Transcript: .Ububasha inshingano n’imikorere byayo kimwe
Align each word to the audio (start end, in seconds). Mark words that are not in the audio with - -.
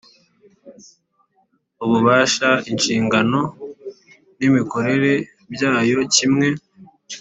.Ububasha 1.83 2.49
inshingano 2.71 3.39
n’imikorere 4.39 5.11
byayo 5.53 5.99
kimwe 6.15 6.47